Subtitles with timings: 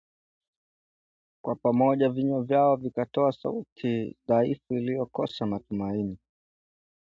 [1.43, 6.17] Kwa pamoja vinywa vyao vikatoa sauti dhaifu iliyokosa matumaini